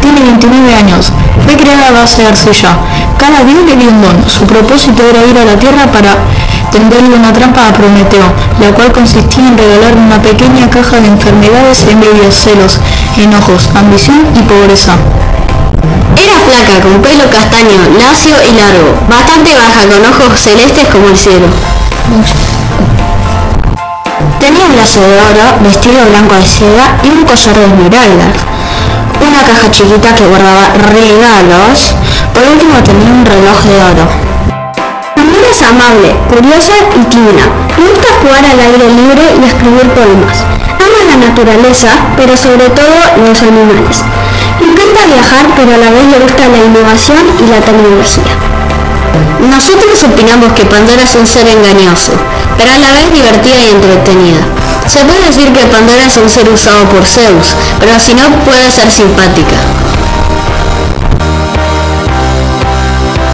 Tiene 0.00 0.20
29 0.20 0.74
años. 0.74 1.12
Fue 1.44 1.54
creada 1.54 1.90
a 1.90 1.92
base 1.92 2.22
de 2.22 2.28
arcilla. 2.28 2.74
Cada 3.16 3.44
día 3.44 3.62
le 3.66 3.76
dio 3.76 3.88
un 3.88 4.02
don. 4.02 4.28
Su 4.28 4.44
propósito 4.46 5.00
era 5.08 5.24
ir 5.24 5.38
a 5.38 5.44
la 5.44 5.56
Tierra 5.56 5.86
para 5.92 6.16
tenderle 6.72 7.14
una 7.14 7.32
trampa 7.32 7.68
a 7.68 7.72
Prometeo, 7.72 8.26
la 8.60 8.74
cual 8.74 8.90
consistía 8.90 9.46
en 9.46 9.56
regalarle 9.56 10.00
una 10.00 10.20
pequeña 10.20 10.68
caja 10.68 11.00
de 11.00 11.06
enfermedades, 11.06 11.86
envidias, 11.86 12.34
celos, 12.34 12.80
enojos, 13.16 13.70
ambición 13.76 14.26
y 14.34 14.42
pobreza. 14.42 14.96
Era 16.16 16.40
flaca, 16.40 16.80
con 16.82 17.00
pelo 17.00 17.30
castaño, 17.30 17.78
lacio 17.96 18.34
y 18.42 18.52
largo, 18.58 18.98
bastante 19.08 19.54
baja, 19.54 19.86
con 19.86 20.02
ojos 20.02 20.40
celestes 20.40 20.88
como 20.88 21.06
el 21.06 21.16
cielo. 21.16 21.46
Tenía 24.40 24.66
un 24.66 24.74
lazo 24.76 25.00
de 25.00 25.14
oro, 25.14 25.62
vestido 25.62 26.04
blanco 26.10 26.34
de 26.34 26.44
seda 26.44 26.98
y 27.04 27.08
un 27.08 27.24
collar 27.24 27.54
de 27.54 27.66
esmeraldas. 27.66 28.57
Una 29.20 29.42
caja 29.44 29.70
chiquita 29.70 30.14
que 30.14 30.26
guardaba 30.26 30.68
regalos. 30.90 31.94
Por 32.32 32.42
último 32.44 32.82
tenía 32.82 33.10
un 33.10 33.26
reloj 33.26 33.58
de 33.62 33.76
oro. 33.76 34.06
También 35.14 35.44
es 35.50 35.62
amable, 35.62 36.14
curiosa 36.28 36.72
y 36.94 37.04
tímida. 37.10 37.44
Le 37.76 37.84
gusta 37.90 38.08
jugar 38.22 38.44
al 38.44 38.60
aire 38.60 38.86
libre 38.94 39.24
y 39.40 39.44
escribir 39.46 39.88
poemas. 39.90 40.44
Ama 40.78 41.00
la 41.10 41.16
naturaleza, 41.28 41.88
pero 42.16 42.36
sobre 42.36 42.70
todo 42.70 42.96
los 43.26 43.42
animales. 43.42 44.02
Le 44.60 44.66
encanta 44.66 45.06
viajar, 45.06 45.46
pero 45.56 45.74
a 45.74 45.78
la 45.78 45.90
vez 45.90 46.06
le 46.06 46.18
gusta 46.18 46.48
la 46.48 46.58
innovación 46.58 47.18
y 47.38 47.50
la 47.50 47.60
tecnología. 47.60 48.32
Nosotros 49.40 50.02
opinamos 50.04 50.52
que 50.52 50.66
Pandora 50.66 51.02
es 51.02 51.14
un 51.14 51.26
ser 51.26 51.46
engañoso, 51.48 52.12
pero 52.56 52.72
a 52.72 52.78
la 52.78 52.92
vez 52.92 53.12
divertida 53.12 53.58
y 53.60 53.70
entretenida. 53.70 54.67
Se 54.88 55.04
puede 55.04 55.26
decir 55.26 55.52
que 55.52 55.66
Pandora 55.66 56.06
es 56.06 56.16
un 56.16 56.28
ser 56.30 56.48
usado 56.48 56.88
por 56.88 57.04
Zeus, 57.04 57.54
pero 57.78 58.00
si 58.00 58.14
no 58.14 58.30
puede 58.44 58.70
ser 58.70 58.90
simpática. 58.90 59.56